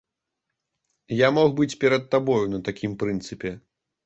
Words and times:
Я 1.25 1.29
мог 1.37 1.47
быць 1.59 1.75
перад 1.83 2.09
табою 2.17 2.41
на 2.55 2.63
такім 2.71 2.97
прынцыпе. 3.05 3.55